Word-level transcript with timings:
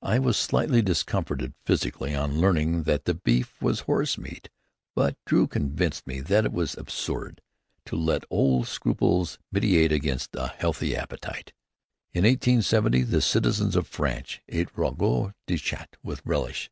I 0.00 0.18
was 0.18 0.38
slightly 0.38 0.80
discomfited 0.80 1.52
physically 1.66 2.14
on 2.14 2.40
learning 2.40 2.84
that 2.84 3.04
the 3.04 3.12
beef 3.12 3.60
was 3.60 3.80
horse 3.80 4.16
meat, 4.16 4.48
but 4.94 5.18
Drew 5.26 5.46
convinced 5.46 6.06
me 6.06 6.20
that 6.22 6.46
it 6.46 6.52
was 6.54 6.78
absurd 6.78 7.42
to 7.84 7.94
let 7.94 8.24
old 8.30 8.68
scruples 8.68 9.38
militate 9.52 9.92
against 9.92 10.34
a 10.34 10.46
healthy 10.46 10.96
appetite. 10.96 11.52
In 12.14 12.24
1870 12.24 13.02
the 13.02 13.20
citizens 13.20 13.76
of 13.76 13.86
France 13.86 14.38
ate 14.48 14.72
ragoût 14.72 15.34
de 15.46 15.58
chat 15.58 15.94
with 16.02 16.22
relish. 16.24 16.70